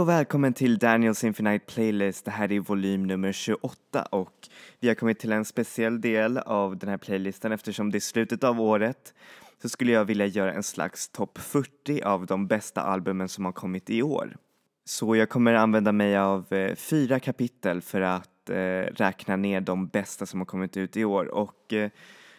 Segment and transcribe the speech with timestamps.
[0.00, 2.24] Hej och välkommen till Daniels Infinite Playlist.
[2.24, 4.48] Det här är volym nummer 28 och
[4.80, 8.44] vi har kommit till en speciell del av den här playlisten eftersom det är slutet
[8.44, 9.14] av året
[9.62, 13.52] så skulle jag vilja göra en slags topp 40 av de bästa albumen som har
[13.52, 14.36] kommit i år.
[14.84, 18.54] Så jag kommer använda mig av eh, fyra kapitel för att eh,
[18.94, 21.90] räkna ner de bästa som har kommit ut i år och eh,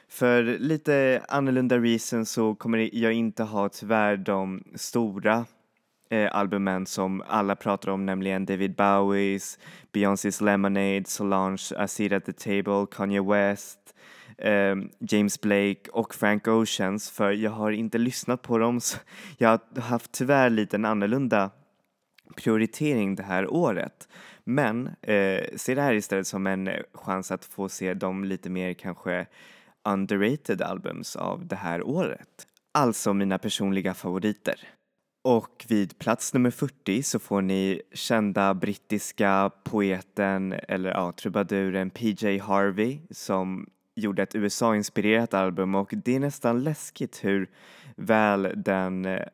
[0.08, 5.46] för lite annorlunda reasons så kommer jag inte ha tyvärr de stora
[6.12, 9.60] eh, albumen som alla pratar om, nämligen David Bowies,
[9.92, 13.80] Beyoncés Lemonade, Solange, A Seat at the Table, Kanye West,
[14.38, 18.98] eh, James Blake och Frank Oceans för jag har inte lyssnat på dem så
[19.38, 21.50] jag har haft tyvärr lite en annorlunda
[22.36, 24.08] prioritering det här året.
[24.44, 28.50] Men eh, se det här istället som en eh, chans att få se de lite
[28.50, 29.26] mer kanske
[29.84, 32.48] underrated albums av det här året.
[32.72, 34.56] Alltså mina personliga favoriter.
[35.24, 42.38] Och vid plats nummer 40 så får ni kända brittiska poeten eller ja, trubaduren PJ
[42.38, 47.50] Harvey som gjorde ett USA-inspirerat album och det är nästan läskigt hur
[47.96, 49.26] väl den eh,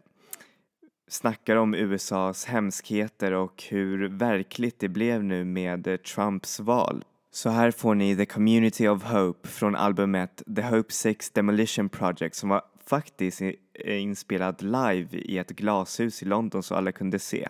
[1.08, 7.04] snackar om USAs hemskheter och hur verkligt det blev nu med eh, Trumps val.
[7.32, 12.36] Så här får ni The Community of Hope från albumet The Hope Six Demolition Project
[12.36, 17.50] som var faktiskt eh, inspelad live i ett glashus i London så alla kunde se.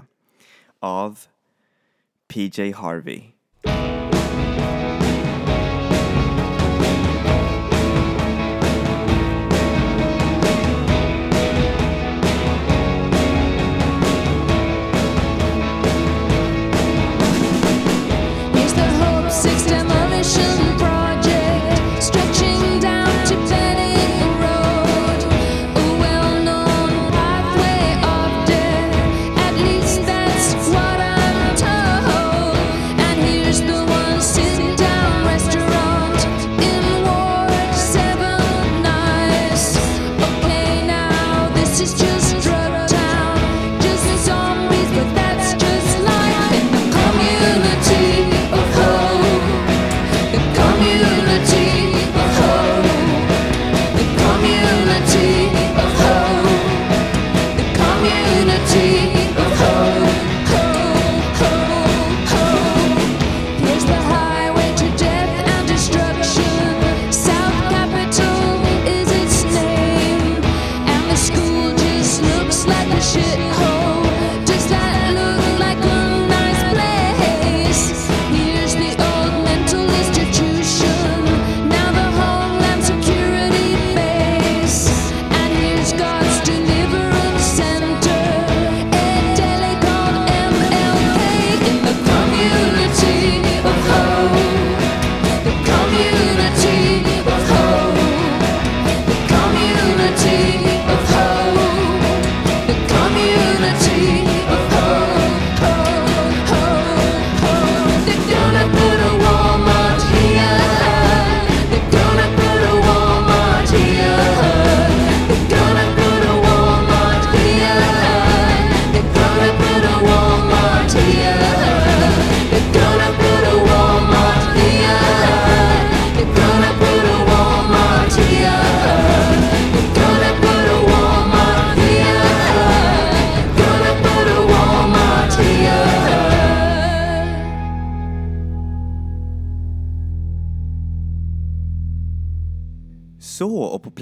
[0.79, 1.19] Av
[2.27, 3.23] PJ Harvey.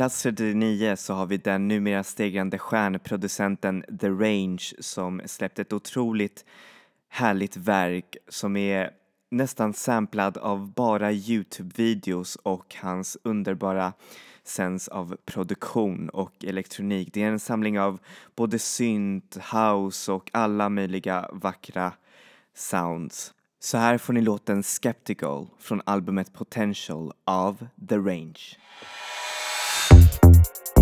[0.06, 6.46] Plats 39 så har vi den numera stegrande stjärnproducenten The Range som släppt ett otroligt
[7.10, 8.92] härligt verk som är
[9.32, 13.94] nästan samplad av bara Youtube-videos och hans underbara
[14.44, 17.10] sens av produktion och elektronik.
[17.14, 18.00] Det är en samling av
[18.36, 21.94] både synt, house och alla möjliga vackra
[22.56, 23.34] sounds.
[23.60, 28.65] Så här får ni låten Skeptical från albumet Potential av The Range.
[30.46, 30.75] thank you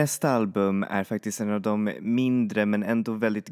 [0.00, 3.48] nästa album är faktiskt en av de mindre men ändå väldigt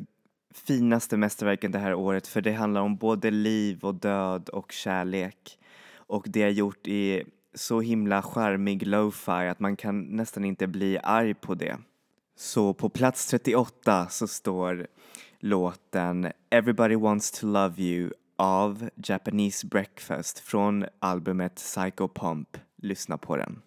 [0.55, 5.59] finaste mästerverken det här året för det handlar om både liv och död och kärlek.
[5.97, 7.25] Och det är gjort i
[7.55, 11.76] så himla charmig lo-fi att man kan nästan inte bli arg på det.
[12.37, 14.87] Så på plats 38 så står
[15.40, 22.57] låten Everybody wants to love you av Japanese Breakfast från albumet Psycho Pump.
[22.76, 23.62] Lyssna på den.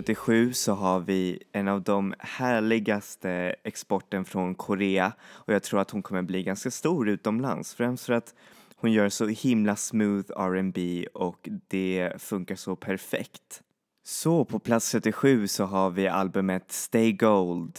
[0.00, 5.90] 37 så har vi en av de härligaste exporten från Korea och jag tror att
[5.90, 8.34] hon kommer bli ganska stor utomlands, främst för att
[8.76, 13.62] hon gör så himla smooth R&B och det funkar så perfekt.
[14.04, 17.78] Så på plats 37 så har vi albumet Stay Gold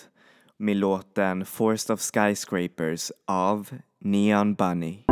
[0.58, 5.11] med låten Forest of Skyscrapers av Neon Bunny.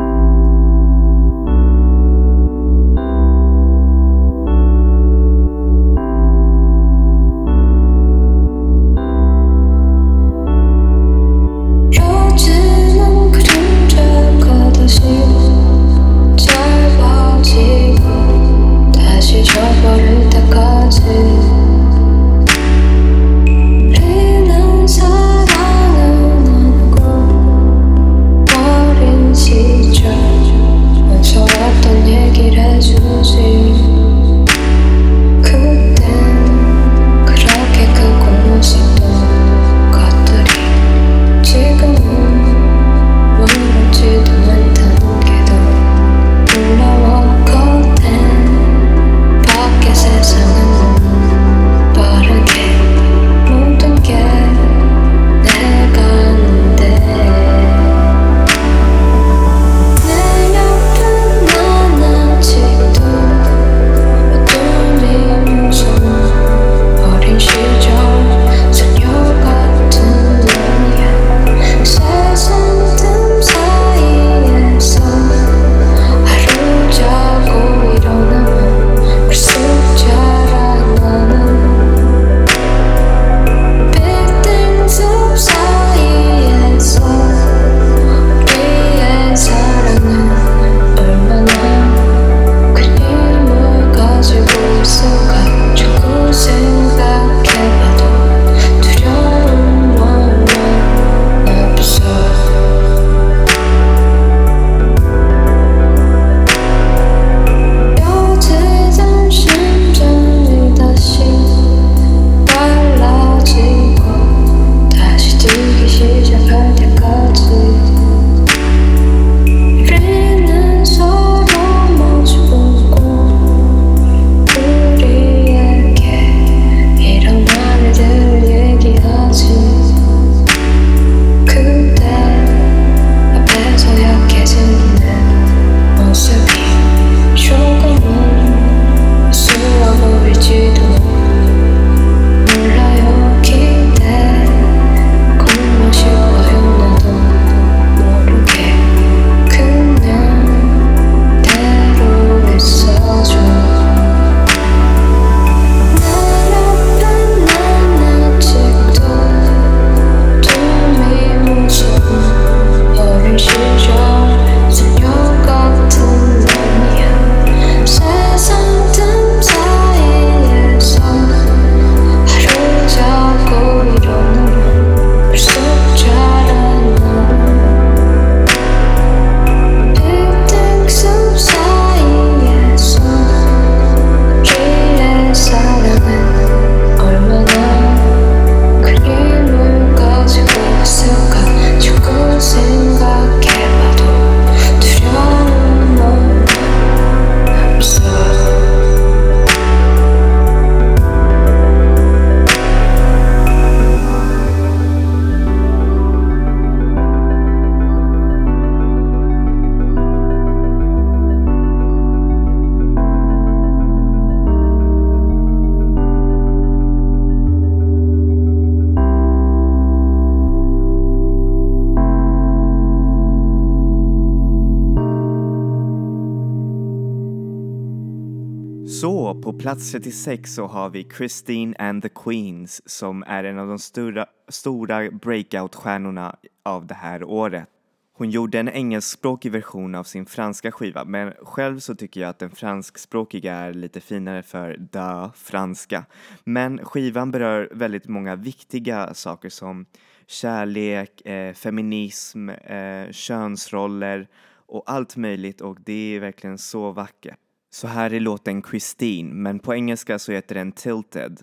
[229.80, 234.26] plats 36 så har vi Christine and the Queens som är en av de stora,
[234.48, 237.66] stora breakout-stjärnorna av det här året.
[238.14, 242.40] Hon gjorde en engelskspråkig version av sin franska skiva men själv så tycker jag att
[242.40, 246.06] den franskspråkiga är lite finare för da franska.
[246.44, 249.86] Men skivan berör väldigt många viktiga saker som
[250.28, 254.28] kärlek, eh, feminism, eh, könsroller
[254.68, 257.40] och allt möjligt och det är verkligen så vackert.
[257.72, 261.42] Så här är låten Christine, men på engelska så heter den Tilted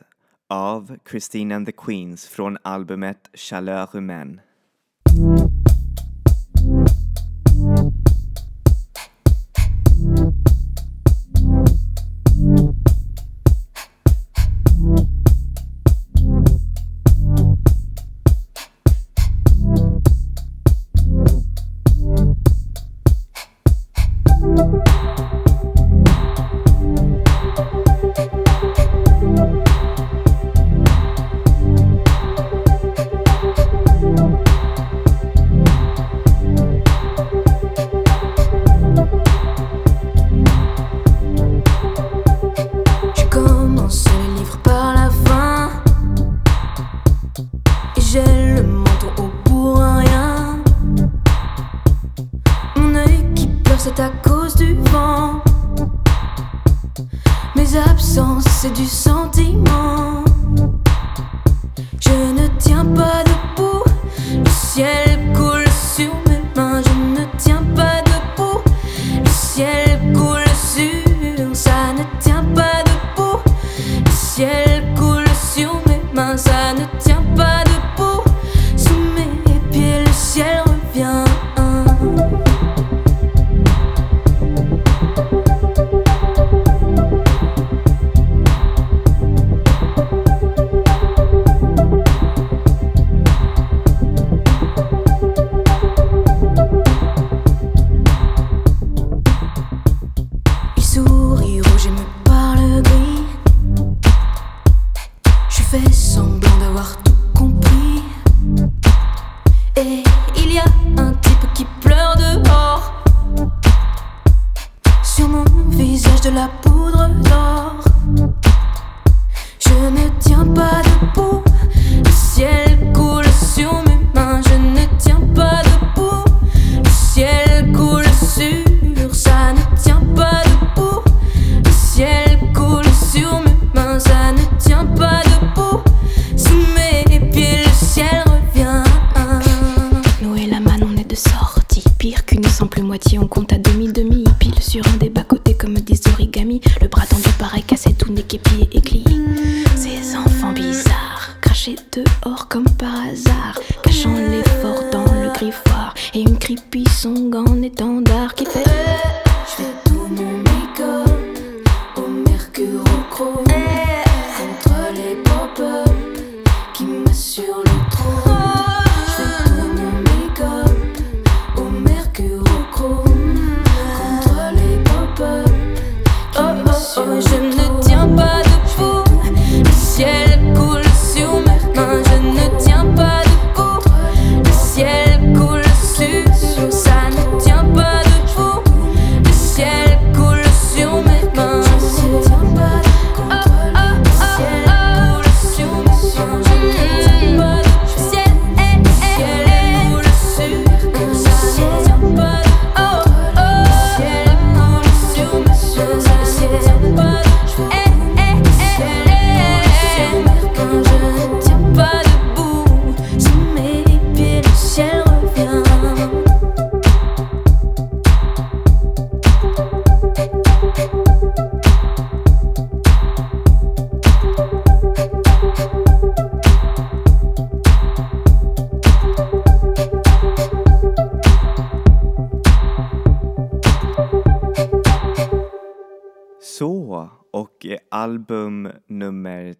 [0.48, 4.40] av Christine and the Queens från albumet Chaleur Humaine.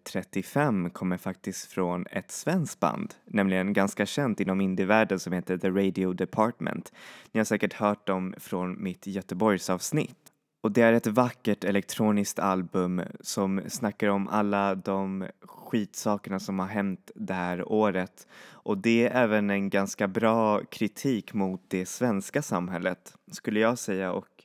[0.07, 5.69] 35 kommer faktiskt från ett svenskt band, nämligen ganska känt inom indievärlden som heter The
[5.69, 6.93] Radio Department.
[7.31, 10.17] Ni har säkert hört dem från mitt Göteborgsavsnitt.
[10.61, 16.67] Och det är ett vackert elektroniskt album som snackar om alla de skitsakerna som har
[16.67, 18.27] hänt det här året.
[18.49, 24.11] Och det är även en ganska bra kritik mot det svenska samhället, skulle jag säga.
[24.11, 24.43] Och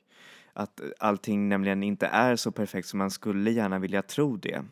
[0.53, 4.63] att allting nämligen inte är så perfekt som man skulle gärna vilja tro det.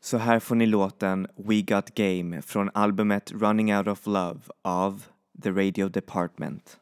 [0.00, 5.02] Så här får ni låten We Got Game från albumet Running Out of Love av
[5.42, 6.78] The Radio Department.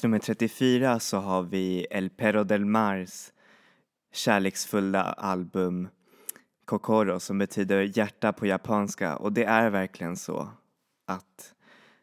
[0.00, 3.32] Plats nummer 34 så har vi El Perro del Mars
[4.12, 5.88] kärleksfulla album
[6.64, 10.48] Kokoro som betyder hjärta på japanska och det är verkligen så
[11.06, 11.54] att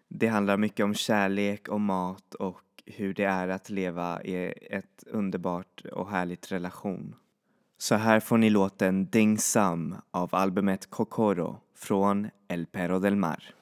[0.09, 5.03] det handlar mycket om kärlek och mat och hur det är att leva i ett
[5.07, 7.15] underbart och härligt relation.
[7.77, 13.56] Så här får ni låten Ding Sam av albumet Kokoro från El Perro del Mar.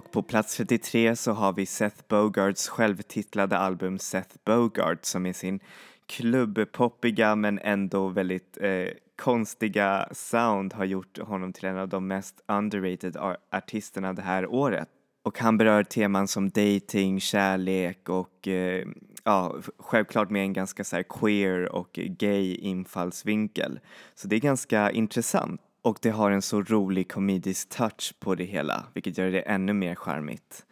[0.00, 5.32] Och på plats 33 så har vi Seth Bogarts självtitlade album Seth Bogart som är
[5.32, 5.60] sin
[6.06, 12.40] klubbpoppiga men ändå väldigt eh, konstiga sound har gjort honom till en av de mest
[12.46, 14.88] underrated ar- artisterna det här året.
[15.22, 18.86] Och han berör teman som dating, kärlek och eh,
[19.24, 23.80] ja, självklart med en ganska så här queer och gay infallsvinkel.
[24.14, 25.60] Så det är ganska intressant.
[25.82, 29.72] Och det har en så rolig komedisk touch på det hela, vilket gör det ännu
[29.72, 30.66] mer charmigt.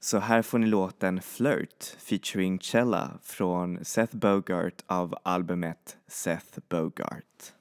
[0.00, 7.52] Så här får ni låten Flirt featuring Cella från Seth Bogart av albumet Seth Bogart.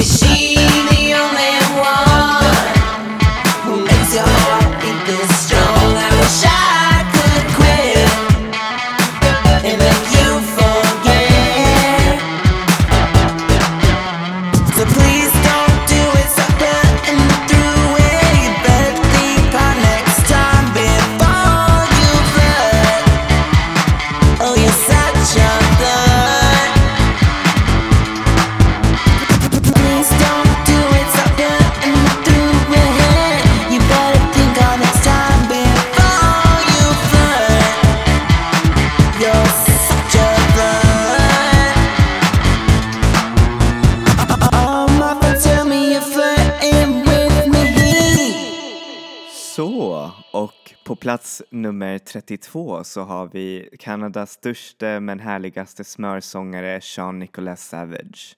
[0.00, 0.57] She
[52.08, 58.36] 32 så har vi Kanadas största men härligaste smörsångare Sean Nicholas Savage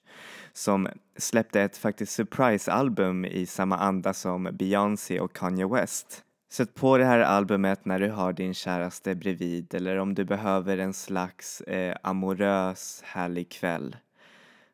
[0.53, 6.23] som släppte ett faktiskt surprise-album i samma anda som Beyoncé och Kanye West.
[6.51, 10.77] Sätt på det här albumet när du har din käraste bredvid eller om du behöver
[10.77, 13.95] en slags eh, amorös härlig kväll.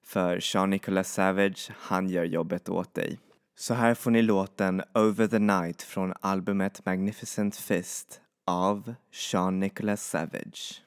[0.06, 3.20] För Sean Nicholas Savage, han gör jobbet åt dig.
[3.56, 10.02] Så här får ni låten Over the Night från albumet Magnificent Fist av Sean Nicholas
[10.02, 10.82] Savage.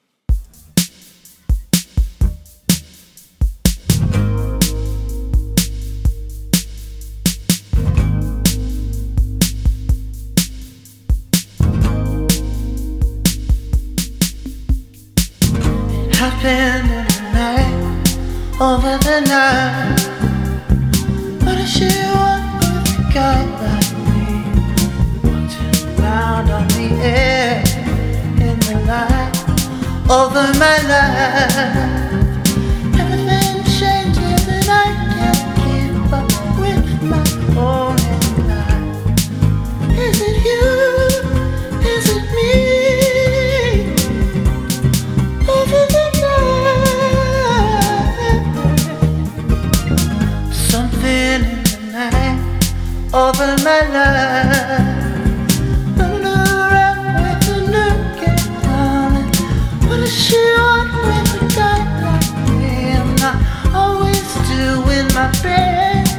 [16.43, 17.71] happened in the night,
[18.61, 20.01] over the night.
[21.43, 24.21] What does she want with a guy like me?
[25.23, 27.40] Watching around on the air,
[30.11, 31.55] over my life.
[32.99, 37.23] Everything changes and I can't keep up with my
[37.57, 37.95] own
[38.49, 39.07] life.
[39.97, 40.65] Is it you?
[41.95, 42.51] Is it me?
[45.47, 47.71] over the night.
[50.51, 52.39] Something in the night
[53.13, 54.90] over my life.
[65.43, 66.17] Best.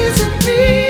[0.02, 0.85] Is it me?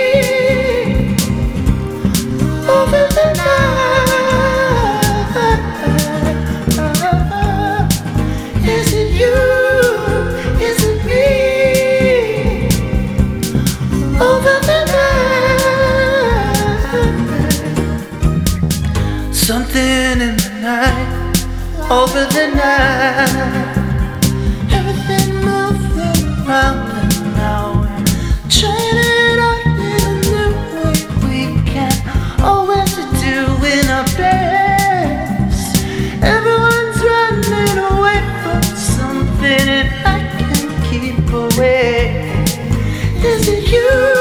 [21.89, 23.77] Over the night.
[24.73, 28.05] Everything moving around and now we're
[28.51, 30.51] training up in a new
[30.83, 30.99] way.
[31.23, 31.95] We can
[32.43, 35.79] always be doing our best.
[36.25, 42.43] Everyone's running away from something, and I can't keep away.
[43.23, 44.16] Is it you?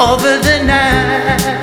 [0.00, 1.59] Over the night.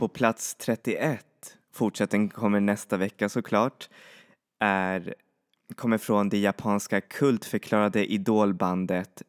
[0.00, 1.26] På plats 31,
[1.72, 3.88] fortsättning kommer nästa vecka såklart,
[4.60, 5.14] är,
[5.74, 9.22] kommer från det japanska kultförklarade idolbandet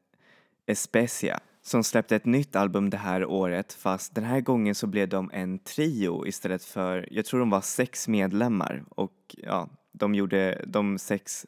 [0.65, 5.09] Especia som släppte ett nytt album det här året fast den här gången så blev
[5.09, 10.63] de en trio istället för, jag tror de var sex medlemmar och ja, de gjorde
[10.67, 11.45] de sex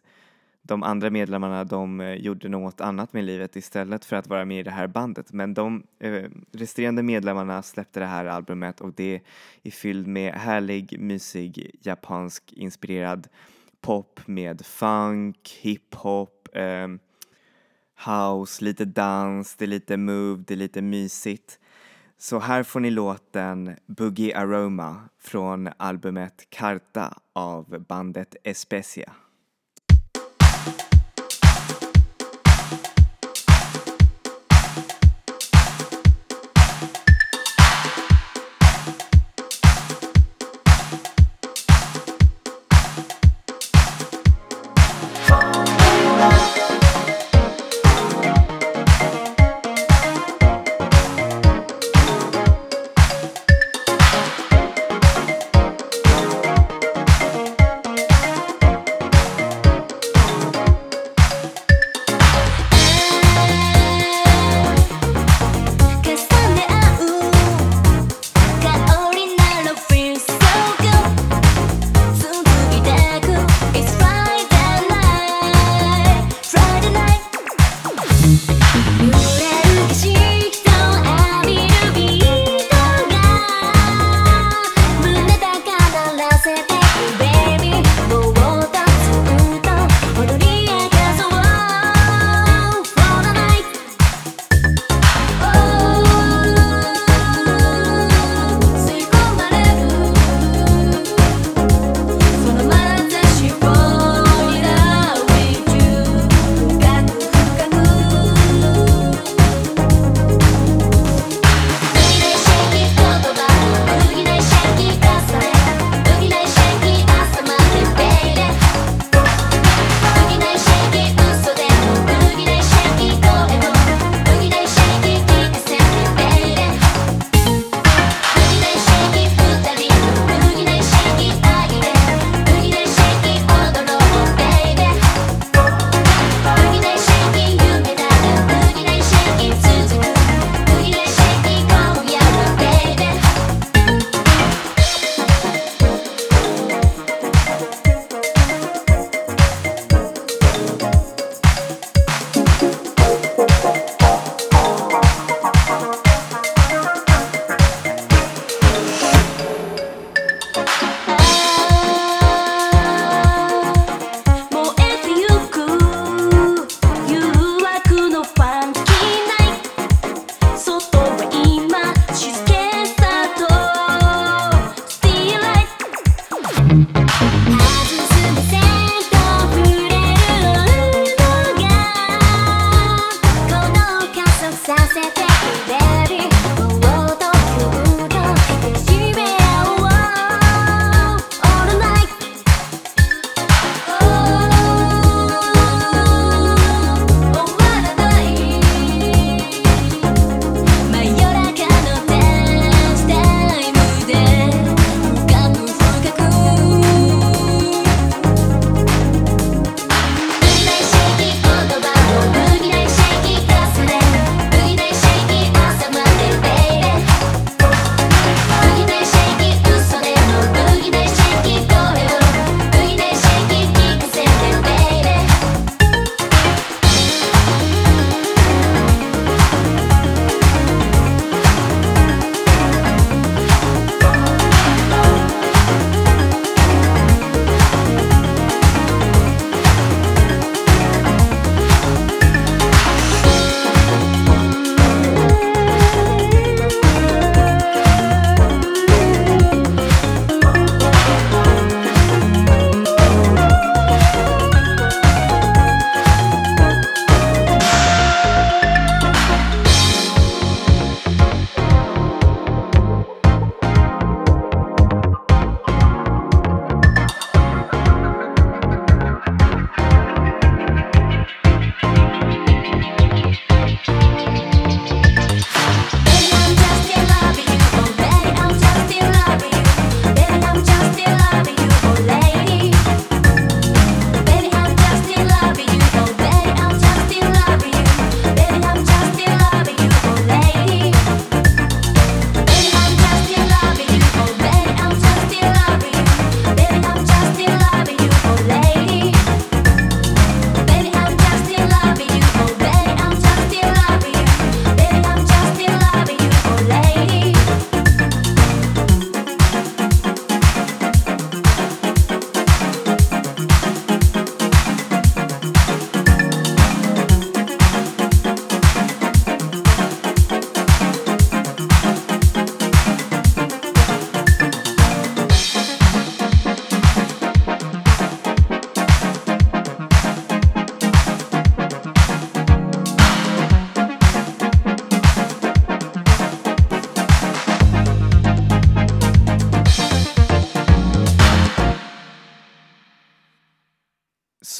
[0.65, 4.59] de andra medlemmarna de eh, gjorde något annat med livet istället för att vara med
[4.59, 5.33] i det här bandet.
[5.33, 9.21] Men de eh, resterande medlemmarna släppte det här albumet och det
[9.63, 13.27] är fylld med härlig, mysig, japansk inspirerad
[13.81, 16.87] pop med funk, hiphop, eh,
[18.05, 21.59] house, lite dans, det är lite move, det är lite mysigt.
[22.17, 29.13] Så här får ni låten Boogie Aroma från albumet Karta av bandet Especia.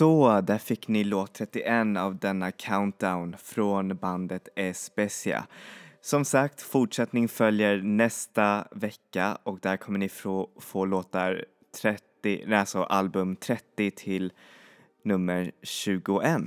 [0.03, 5.47] Så, där fick ni låt 31 av denna countdown från bandet Especia.
[6.01, 11.45] Som sagt, fortsättning följer nästa vecka och där kommer ni få, få låtar
[11.81, 14.33] 30, alltså album 30 till
[15.03, 16.41] nummer 21.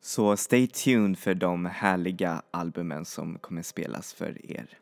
[0.00, 4.78] Så stay tuned för de härliga albumen som kommer spelas för er.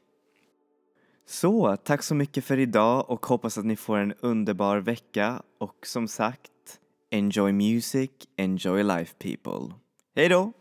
[1.26, 5.86] Så, tack så mycket för idag och hoppas att ni får en underbar vecka och
[5.86, 6.50] som sagt,
[7.10, 9.74] enjoy music, enjoy life people.
[10.14, 10.52] Hej då!